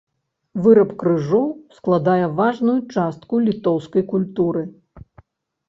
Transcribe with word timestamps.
Выраб 0.67 0.93
крыжоў 1.03 1.43
складае 1.77 2.25
важную 2.41 2.79
частку 2.95 3.43
літоўскай 3.47 4.03
культуры. 4.11 4.67